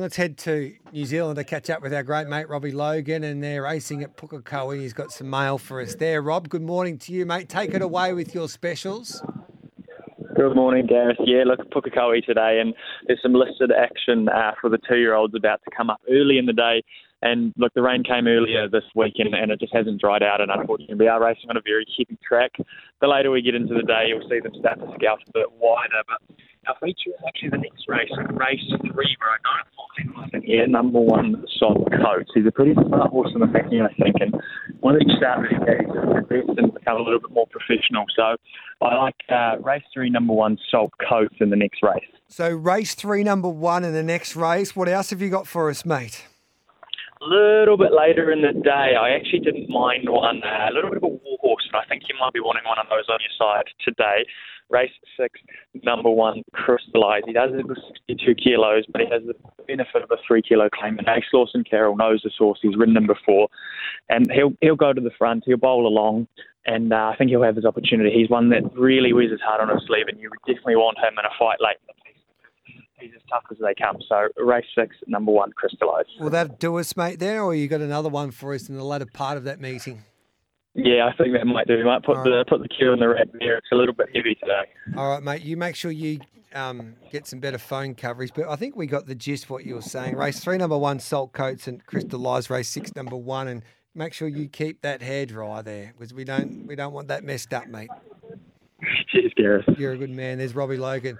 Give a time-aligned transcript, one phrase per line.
[0.00, 3.42] Let's head to New Zealand to catch up with our great mate Robbie Logan, and
[3.42, 4.78] they're racing at Pukekohe.
[4.78, 6.22] He's got some mail for us there.
[6.22, 7.48] Rob, good morning to you, mate.
[7.48, 9.20] Take it away with your specials.
[10.36, 11.16] Good morning, Gareth.
[11.24, 12.74] Yeah, look, Pukekohe today, and
[13.08, 16.52] there's some listed action uh, for the two-year-olds about to come up early in the
[16.52, 16.84] day.
[17.20, 20.40] And look, the rain came earlier this week, and, it just hasn't dried out.
[20.40, 22.52] And unfortunately, we are racing on a very heavy track.
[23.00, 25.50] The later we get into the day, you'll see them start to scout a bit
[25.58, 26.06] wider.
[26.06, 26.36] But
[26.68, 28.62] our feature is actually the next race, race
[28.92, 29.77] three, where I don't
[30.24, 32.30] I think, yeah, number one, Salt Coates.
[32.34, 34.34] He's a pretty smart horse in the making, I think, and
[34.80, 38.04] one of these start really best and become a little bit more professional.
[38.16, 38.36] So
[38.80, 42.04] I like uh, race three, number one, Salt Coates in the next race.
[42.28, 44.76] So race three, number one in the next race.
[44.76, 46.24] What else have you got for us, mate?
[47.20, 50.98] Little bit later in the day, I actually didn't mind one, uh, a little bit
[50.98, 53.18] of a war horse, and I think you might be wanting one of those on
[53.20, 54.24] your side today.
[54.70, 55.40] Race six,
[55.82, 57.22] number one, Crystallize.
[57.26, 59.34] He does it with 62 kilos, but he has the
[59.66, 60.98] benefit of a three kilo claim.
[60.98, 62.60] And Ace Lawson Carroll knows the horse.
[62.62, 63.48] He's ridden him before,
[64.08, 65.44] and he'll he'll go to the front.
[65.46, 66.28] He'll bowl along,
[66.66, 68.12] and uh, I think he'll have his opportunity.
[68.14, 71.18] He's one that really wears his heart on his sleeve, and you definitely want him
[71.18, 71.97] in a fight late he's as
[73.30, 73.96] tough as they come.
[74.08, 76.06] So race six, number one, crystallize.
[76.20, 78.84] Will that do us, mate, there, or you got another one for us in the
[78.84, 80.04] latter part of that meeting?
[80.74, 81.76] Yeah, I think that might do.
[81.76, 83.56] We might put the put the cue in the red there.
[83.56, 84.96] It's a little bit heavy today.
[84.96, 85.42] All right, mate.
[85.42, 86.20] You make sure you
[86.54, 88.32] um, get some better phone coverage.
[88.34, 90.16] But I think we got the gist of what you were saying.
[90.16, 92.48] Race three, number one, Salt Coats and Crystallize.
[92.48, 93.62] Race six, number one, and
[93.94, 97.24] make sure you keep that hair dry there because we don't we don't want that
[97.24, 97.90] messed up, mate.
[99.08, 99.64] Cheers, Gareth.
[99.76, 100.38] You're a good man.
[100.38, 101.18] There's Robbie Logan.